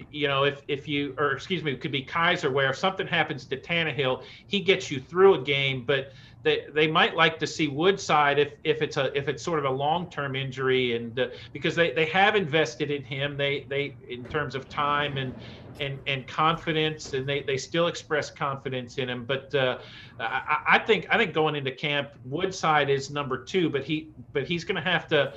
[0.09, 3.07] you know if if you or excuse me, it could be Kizer, where if something
[3.07, 6.07] happens to Tannehill, he gets you through a game, but
[6.43, 9.65] they, they might like to see Woodside if, if it's a if it's sort of
[9.65, 13.37] a long term injury and uh, because they, they have invested in him.
[13.37, 15.35] They they in terms of time and
[15.79, 19.25] and, and confidence and they, they still express confidence in him.
[19.25, 19.77] But uh,
[20.19, 24.45] I, I think I think going into camp Woodside is number two but he but
[24.47, 25.33] he's going to have to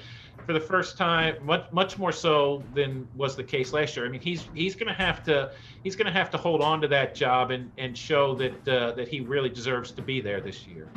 [0.51, 4.05] for the first time, much much more so than was the case last year.
[4.05, 5.53] I mean, he's he's going to have to
[5.85, 8.91] he's going to have to hold on to that job and and show that uh,
[8.93, 10.89] that he really deserves to be there this year.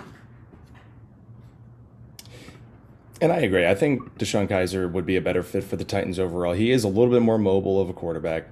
[3.21, 3.67] And I agree.
[3.67, 6.53] I think DeShone Kizer would be a better fit for the Titans overall.
[6.53, 8.47] He is a little bit more mobile of a quarterback,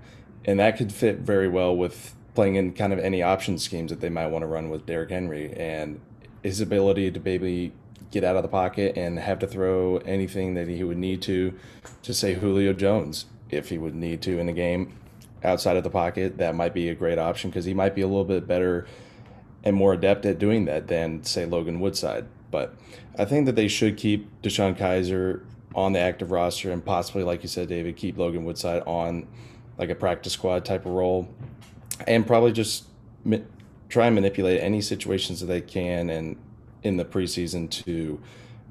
[0.45, 4.01] and that could fit very well with playing in kind of any option schemes that
[4.01, 5.99] they might want to run with Derrick Henry and
[6.43, 7.73] his ability to maybe
[8.11, 11.53] get out of the pocket and have to throw anything that he would need to
[12.03, 14.93] to say Julio Jones if he would need to in a game
[15.43, 18.07] outside of the pocket that might be a great option because he might be a
[18.07, 18.85] little bit better
[19.63, 22.25] and more adept at doing that than say Logan Woodside.
[22.51, 22.75] But
[23.17, 25.43] I think that they should keep DeShone Kizer
[25.73, 29.27] on the active roster and possibly like you said David keep Logan Woodside on
[29.77, 31.29] like a practice squad type of role.
[32.07, 32.85] And probably just
[33.89, 36.37] try and manipulate any situations that they can and
[36.83, 38.21] in the preseason to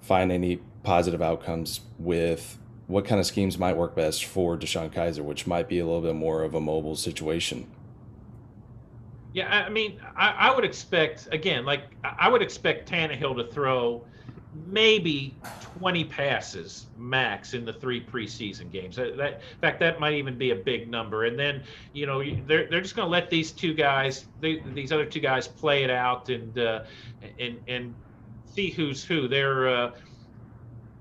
[0.00, 5.20] find any positive outcomes with what kind of schemes might work best for DeShone Kizer,
[5.20, 7.70] which might be a little bit more of a mobile situation.
[9.32, 14.04] Yeah, I mean, I, I would expect again, like I would expect Tannehill to throw
[14.66, 15.34] maybe
[15.78, 18.96] 20 passes max in the three preseason games.
[18.96, 21.24] That, that, in fact, that might even be a big number.
[21.24, 24.92] And then, you know, they're, they're just going to let these two guys, they, these
[24.92, 26.84] other two guys, play it out and uh,
[27.38, 27.94] and and
[28.44, 29.28] see who's who.
[29.28, 29.92] They're uh,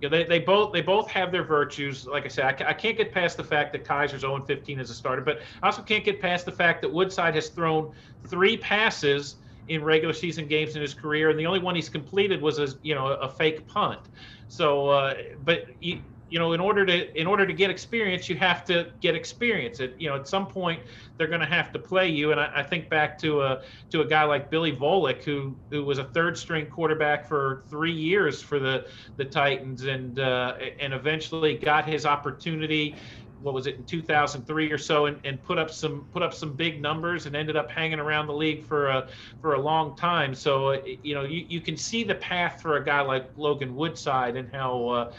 [0.01, 2.05] you know, they, they both they both have their virtues.
[2.05, 4.89] Like I said, I, I can't get past the fact that Kizer's 0 15 as
[4.89, 7.93] a starter, but I also can't get past the fact that Woodside has thrown
[8.27, 9.35] three passes
[9.69, 12.67] in regular season games in his career, and the only one he's completed was a
[12.82, 14.01] you know a fake punt.
[14.47, 15.13] So, uh,
[15.45, 18.91] but you, you know, in order to in order to get experience, you have to
[19.01, 19.79] get experience.
[19.79, 20.82] At you know, at some point,
[21.17, 22.32] they're going to have to play you.
[22.32, 25.84] And I, I, think back to a to a guy like Billy Volek, who who
[25.84, 30.93] was a third string quarterback for three years for the the Titans, and uh, and
[30.93, 32.95] eventually got his opportunity
[33.41, 36.54] what was it in 2003 or so and, and put up some put up some
[36.54, 39.08] big numbers and ended up hanging around the league for a
[39.41, 40.34] for a long time.
[40.36, 43.75] So uh, you know you, you can see the path for a guy like Logan
[43.75, 45.13] Woodside and how uh,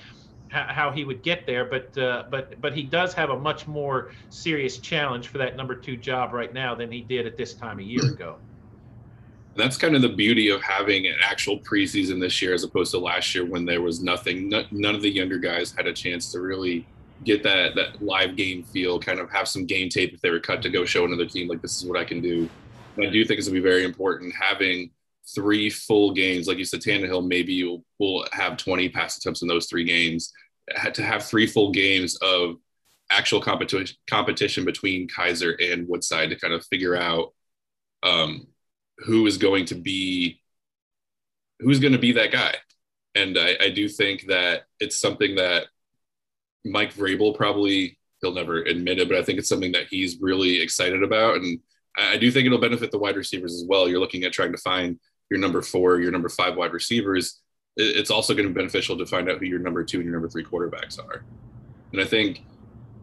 [0.50, 4.11] how he would get there but uh, but but he does have a much more
[4.30, 7.78] serious challenge for that number 2 job right now than he did at this time
[7.78, 8.37] a year ago.
[9.56, 12.98] That's kind of the beauty of having an actual preseason this year as opposed to
[12.98, 16.40] last year when there was nothing none of the younger guys had a chance to
[16.40, 16.87] really
[17.24, 20.40] get that that live game feel, kind of have some game tape if they were
[20.40, 22.48] cut to go show another team like this is what I can do.
[22.96, 24.90] And I do think it's gonna be very important having
[25.35, 27.85] three full games, like you said, Tannehill maybe you'll
[28.33, 30.33] have 20 pass attempts in those three games.
[30.94, 32.56] To have three full games of
[33.11, 37.33] actual competition competition between Kizer and Woodside to kind of figure out
[38.04, 38.46] um,
[38.98, 40.40] who is going to be
[41.59, 42.54] who's going to be that guy.
[43.14, 45.66] And I, I do think that it's something that
[46.64, 50.60] Mike Vrabel probably he'll never admit it, but I think it's something that he's really
[50.60, 51.58] excited about, and
[51.96, 53.88] I do think it'll benefit the wide receivers as well.
[53.88, 54.98] You're looking at trying to find
[55.30, 57.40] your number four, your number five wide receivers.
[57.76, 60.12] It's also going to be beneficial to find out who your number two and your
[60.12, 61.24] number three quarterbacks are.
[61.92, 62.42] And I think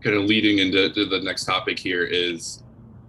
[0.02, 2.64] kind of leading into the next topic here is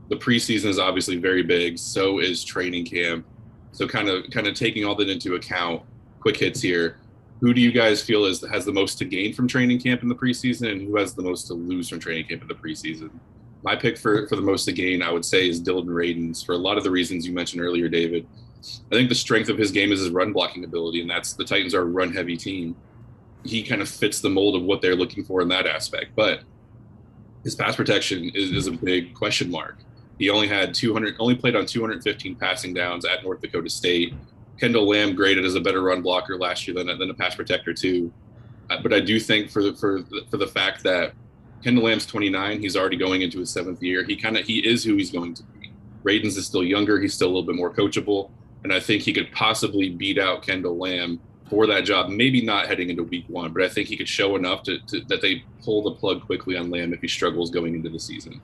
[0.08, 1.78] the preseason is obviously very big.
[1.78, 3.26] So is training camp.
[3.72, 5.82] So kind of kind of taking all that into account.
[6.20, 6.96] Quick hits here
[7.40, 10.09] who do you guys feel is has the most to gain from training camp in
[10.09, 13.11] the preseason, and who has the most to lose from training camp in the preseason?
[13.62, 16.53] My pick for for the most to gain, I would say, is Dillon Radunz for
[16.53, 18.27] a lot of the reasons you mentioned earlier, David.
[18.90, 21.44] I think the strength of his game is his run blocking ability, and that's the
[21.44, 22.74] Titans are a run heavy team.
[23.44, 26.40] He kind of fits the mold of what they're looking for in that aspect, but
[27.44, 29.79] his pass protection is, is a big question mark.
[30.18, 34.12] He only had 200, only played on 215 passing downs at North Dakota State
[34.59, 37.73] Kendall Lamb graded as a better run blocker last year than, than a pass protector
[37.73, 38.12] too.
[38.71, 41.12] Uh, but I do think for the, for for the fact that
[41.62, 44.05] Kendall Lamb's 29, he's already going into his seventh year.
[44.05, 45.71] He kind of he is who he's going to be.
[46.05, 47.01] Radunz is still younger.
[47.01, 48.31] He's still a little bit more coachable,
[48.62, 52.11] and I think he could possibly beat out Kendall Lamb for that job.
[52.11, 55.01] Maybe not heading into week one, but I think he could show enough to, to
[55.07, 58.40] that they pull the plug quickly on Lamb if he struggles going into the season.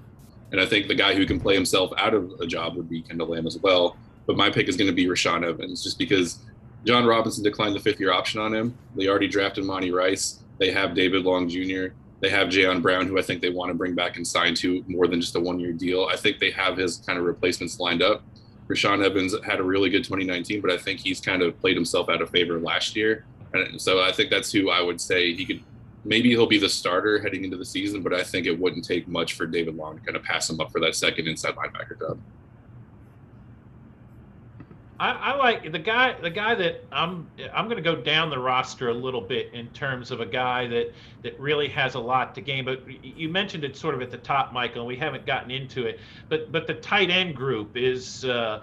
[0.53, 3.03] And I think the guy who can play himself out of a job would be
[3.03, 3.97] Kendall Lamb as well.
[4.27, 6.39] But my pick is going to be Rashaan Evans, just because
[6.85, 8.77] Jon Robinson declined the fifth year option on him.
[8.95, 10.41] They already drafted Monty Rice.
[10.59, 11.89] They have David Long Jr.
[12.21, 14.85] They have Jayon Brown, who I think they want to bring back and sign to
[14.87, 16.09] more than just a one year deal.
[16.11, 18.23] I think they have his kind of replacements lined up.
[18.69, 22.09] Rashaan Evans had a really good 2019, but I think he's kind of played himself
[22.09, 23.27] out of favor last year.
[23.53, 25.63] And so I think that's who I would say he could
[26.05, 29.09] maybe he'll be the starter heading into the season, but I think it wouldn't take
[29.09, 31.99] much for David Long to kind of pass him up for that second inside linebacker
[31.99, 32.19] job.
[34.99, 36.15] I, I, like the guy.
[36.21, 37.29] The guy that I'm.
[37.53, 40.69] I'm going to go down the roster a little bit in terms of a guy
[40.69, 42.65] that that really has a lot to gain.
[42.65, 44.83] But you mentioned it sort of at the top, Michael.
[44.83, 45.99] And we haven't gotten into it.
[46.29, 48.61] But but the tight end group is uh,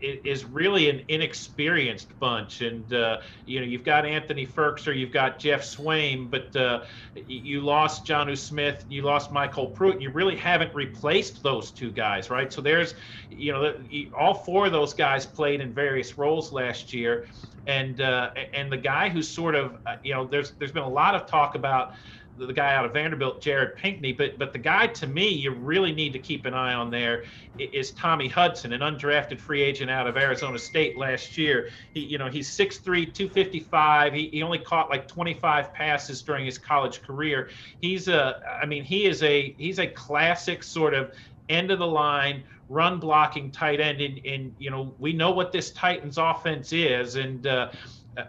[0.00, 2.60] is really an inexperienced bunch.
[2.60, 6.84] And, uh, you know, you've got Anthony Firkser, you've got Geoff Swaim, but uh,
[7.26, 10.00] you lost Jonnu Smith, you lost MyCole Pruitt.
[10.00, 12.52] You really haven't replaced those two guys, right?
[12.52, 12.94] So there's,
[13.30, 13.74] you know,
[14.16, 17.26] all four of those guys played in various roles last year.
[17.66, 20.88] And uh, and the guy who's sort of, uh, you know, there's there's been a
[20.88, 21.94] lot of talk about
[22.38, 24.12] the guy out of Vanderbilt, Jared Pinkney.
[24.12, 27.24] But but the guy to me you really need to keep an eye on there
[27.58, 31.70] is Tommy Hudson, an undrafted free agent out of Arizona State last year.
[31.94, 34.12] He you know he's 6'3", 255.
[34.12, 37.48] He, he only caught like 25 passes during his college career.
[37.80, 41.12] He's a I mean he is a he's a classic sort of
[41.48, 45.52] end of the line run blocking tight end and, and you know we know what
[45.52, 47.70] this Titans offense is and uh,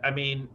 [0.04, 0.48] I mean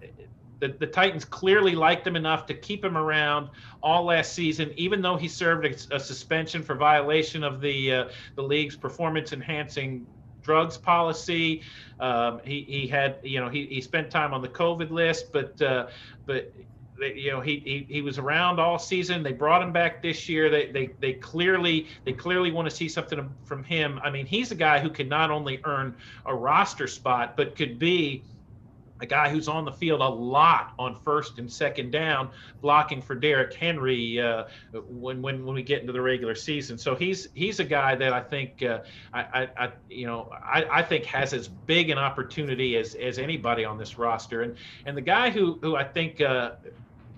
[0.62, 3.50] the, the Titans clearly liked him enough to keep him around
[3.82, 8.04] all last season, even though he served a, a suspension for violation of the uh,
[8.36, 10.06] the league's performance enhancing
[10.42, 11.62] drugs policy.
[12.00, 15.60] Um, he, he had, you know, he, he spent time on the COVID list, but,
[15.62, 15.86] uh,
[16.26, 16.52] but,
[16.98, 19.22] you know, he, he, he was around all season.
[19.22, 20.50] They brought him back this year.
[20.50, 24.00] They, they, they clearly, they clearly want to see something from him.
[24.02, 25.94] I mean, he's a guy who can not only earn
[26.26, 28.24] a roster spot, but could be,
[29.02, 33.16] a guy who's on the field a lot on first and second down, blocking for
[33.16, 36.78] Derrick Henry uh, when, when when we get into the regular season.
[36.78, 38.78] So he's he's a guy that I think uh,
[39.12, 43.64] I, I, you know I, I think has as big an opportunity as as anybody
[43.64, 44.42] on this roster.
[44.42, 46.52] And and the guy who who I think uh,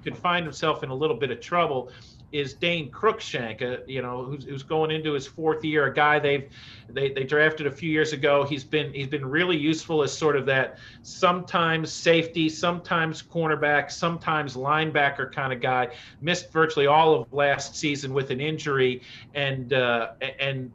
[0.03, 1.91] could find himself in a little bit of trouble
[2.35, 6.19] is Dane Cruikshank, uh, you know, who's, who's, going into his fourth year, a guy
[6.19, 6.51] they've
[6.89, 8.43] they, they drafted a few years ago.
[8.43, 14.57] He's been he's been really useful as sort of that sometimes safety, sometimes cornerback, sometimes
[14.57, 15.95] linebacker kind of guy.
[16.21, 19.03] Missed virtually all of last season with an injury,
[19.35, 20.73] and uh, and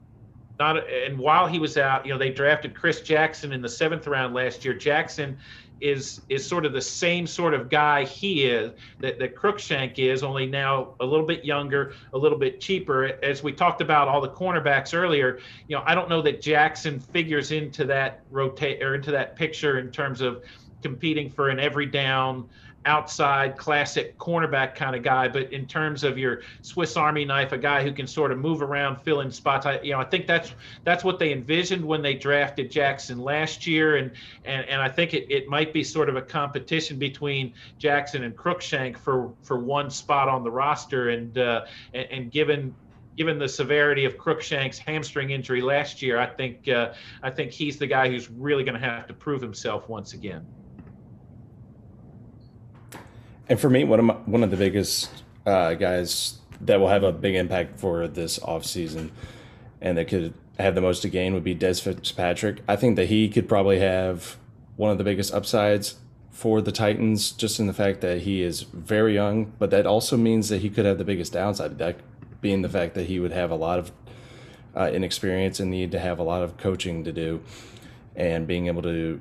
[0.60, 4.08] not and while he was out, you know, they drafted Chris Jackson in the seventh
[4.08, 4.74] round last year.
[4.74, 5.38] Jackson
[5.82, 10.24] is is sort of the same sort of guy he is that, that Cruikshank is,
[10.24, 13.18] only now a little bit younger, a little bit cheaper.
[13.24, 17.00] As we talked about all the cornerbacks earlier, you know, I don't know that Jackson
[17.00, 20.44] figures into that rotate or into that picture in terms of
[20.82, 22.48] competing for an every down
[22.90, 27.58] outside classic cornerback kind of guy, but in terms of your Swiss Army knife, a
[27.58, 29.68] guy who can sort of move around, fill in spots.
[29.68, 33.68] I, you know, I think that's that's what they envisioned when they drafted Jackson last
[33.68, 34.12] year, and
[34.44, 38.36] and and I think it, it might be sort of a competition between Jackson and
[38.36, 42.74] Cruikshank for for one spot on the roster, and uh, and, and given
[43.18, 47.78] given the severity of Cruikshank's hamstring injury last year, I think uh, I think he's
[47.78, 50.44] the guy who's really going to have to prove himself once again.
[53.50, 55.10] And for me, one of my, one of the biggest
[55.46, 59.10] uh, guys that will have a big impact for this offseason
[59.82, 62.62] and that could have the most to gain would be Dez Fitzpatrick.
[62.68, 64.38] I think that he could probably have
[64.76, 65.96] one of the biggest upsides
[66.32, 70.16] for the Titans just in the fact that he is very young, but that also
[70.16, 71.98] means that he could have the biggest downside, that
[72.42, 73.92] being the fact that he would have a lot of
[74.76, 77.42] uh, inexperience and need to have a lot of coaching to do
[78.16, 79.20] and being able to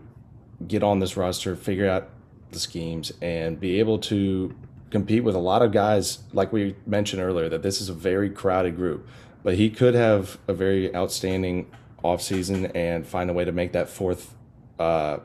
[0.67, 2.11] get on this roster, figure out
[2.51, 4.55] the schemes and be able to
[4.91, 8.31] compete with a lot of guys like we mentioned earlier that this is a very
[8.31, 9.07] crowded group.
[9.43, 11.71] But he could have a very outstanding
[12.03, 14.35] offseason and find a way to make that fourth
[14.79, 15.19] uh,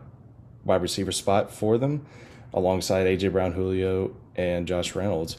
[0.65, 2.05] wide receiver spot for them
[2.53, 5.37] alongside AJ Brown Julio and Josh Reynolds.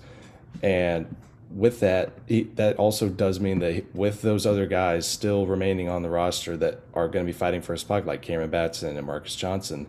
[0.63, 1.15] And
[1.51, 6.03] with that he, that also does mean that with those other guys still remaining on
[6.03, 9.07] the roster that are going to be fighting for a spot like Cameron Batson and
[9.07, 9.87] Marcus Johnson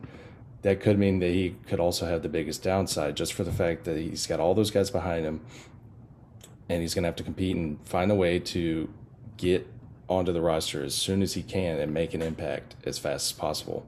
[0.66, 3.84] that could mean that he could also have the biggest downside just for the fact
[3.84, 5.40] that he's got all those guys behind him
[6.70, 8.92] and he's going to have to compete and find a way to
[9.38, 9.68] get
[10.10, 13.38] onto the roster as soon as he can and make an impact as fast as
[13.38, 13.86] possible.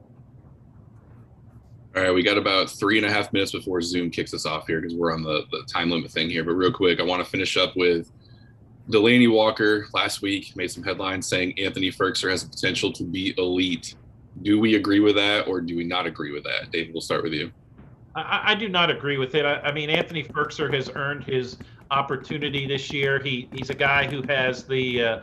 [1.96, 4.68] All right, we got about three and a half minutes before Zoom kicks us off
[4.68, 6.44] here because we're on the, the time limit thing here.
[6.44, 8.08] But real quick, I want to finish up with
[8.88, 13.34] Delanie Walker last week made some headlines saying Anthony Firkser has the potential to be
[13.36, 13.96] elite
[14.42, 16.70] do we agree with that or do we not agree with that?
[16.72, 17.50] David, we'll start with you.
[18.14, 19.44] I, I do not agree with it.
[19.44, 21.58] I, I mean, Anthony Firkser has earned his
[21.90, 23.20] opportunity this year.
[23.22, 25.18] He he's a guy who has the uh,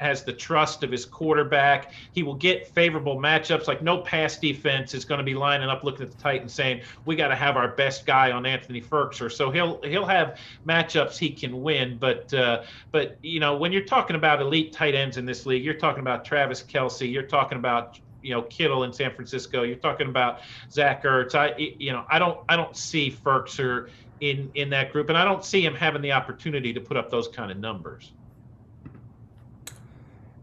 [0.00, 1.92] has the trust of his quarterback.
[2.12, 3.66] He will get favorable matchups.
[3.66, 6.82] Like no pass defense is going to be lining up looking at the Titans saying
[7.04, 9.30] we got to have our best guy on Anthony Firkser.
[9.30, 11.98] So he'll he'll have matchups he can win.
[11.98, 12.62] But uh,
[12.92, 16.00] but you know when you're talking about elite tight ends in this league, you're talking
[16.00, 17.10] about Travis Kelce.
[17.10, 19.62] You're talking about you know Kittle in San Francisco.
[19.62, 21.34] You're talking about Zach Ertz.
[21.34, 25.24] I you know I don't I don't see Firkser in in that group, and I
[25.24, 28.12] don't see him having the opportunity to put up those kind of numbers.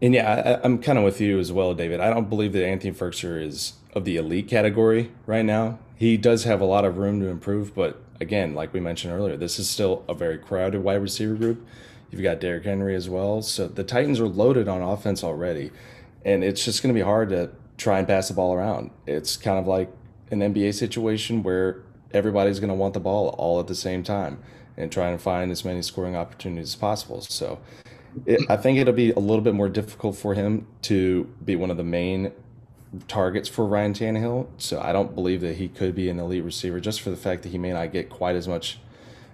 [0.00, 2.00] And yeah, I, am kind of with you as well, David.
[2.00, 5.78] I don't believe that Anthony Firkser is of the elite category right now.
[5.94, 9.36] He does have a lot of room to improve, but again, like we mentioned earlier,
[9.36, 11.64] this is still a very crowded wide receiver group.
[12.10, 13.42] You've got Derrick Henry as well.
[13.42, 15.70] So the Titans are loaded on offense already.
[16.24, 18.90] And it's just going to be hard to try and pass the ball around.
[19.06, 19.90] It's kind of like
[20.30, 24.42] an NBA situation where everybody's going to want the ball all at the same time
[24.76, 27.20] and try and find as many scoring opportunities as possible.
[27.20, 27.60] So
[28.26, 31.70] it, I think it'll be a little bit more difficult for him to be one
[31.70, 32.32] of the main
[33.08, 34.48] targets for Ryan Tannehill.
[34.58, 37.42] So I don't believe that he could be an elite receiver just for the fact
[37.42, 38.78] that he may not get quite as much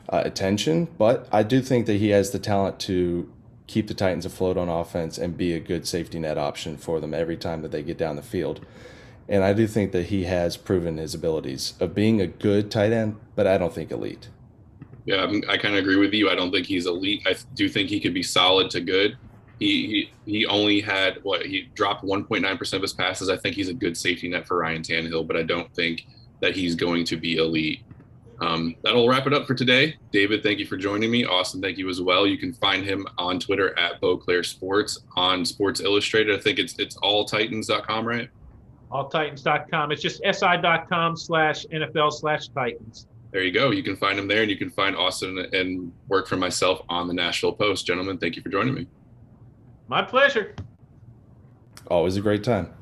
[0.08, 0.88] uh, attention.
[0.96, 3.30] But I do think that he has the talent to
[3.68, 7.14] keep the Titans afloat on offense and be a good safety net option for them
[7.14, 8.66] every time that they get down the field.
[9.28, 12.92] And I do think that he has proven his abilities of being a good tight
[12.92, 14.30] end, but I don't think elite.
[15.04, 16.30] Yeah, I kind of agree with you.
[16.30, 17.22] I don't think he's elite.
[17.26, 19.16] I do think he could be solid to good.
[19.58, 23.28] He he, he only had what he dropped 1.9 percent of his passes.
[23.28, 26.06] I think he's a good safety net for Ryan Tannehill, but I don't think
[26.40, 27.82] that he's going to be elite.
[28.40, 29.96] Um, that'll wrap it up for today.
[30.12, 31.24] David, thank you for joining me.
[31.24, 32.26] Austin, thank you as well.
[32.26, 36.38] You can find him on Twitter at Boclair Sports on Sports Illustrated.
[36.38, 38.28] I think it's it's alltitans.com, right?
[38.92, 39.92] Alltitans.com.
[39.92, 43.70] It's just si.com slash NFL slash Titans there you go.
[43.70, 47.08] You can find him there, and you can find Austin and work for myself on
[47.08, 47.86] the Nashville Post.
[47.86, 48.86] Gentlemen, thank you for joining me.
[49.88, 50.54] My pleasure.
[51.88, 52.77] Always a great time.